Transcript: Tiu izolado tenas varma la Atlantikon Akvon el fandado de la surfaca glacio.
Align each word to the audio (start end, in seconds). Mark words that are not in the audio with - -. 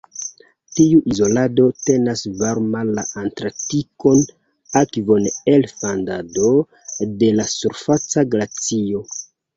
Tiu 0.77 1.01
izolado 1.15 1.65
tenas 1.89 2.23
varma 2.39 2.81
la 2.87 3.03
Atlantikon 3.23 4.23
Akvon 4.81 5.29
el 5.55 5.69
fandado 5.83 6.51
de 7.23 7.31
la 7.41 7.47
surfaca 7.57 8.25
glacio. 8.35 9.05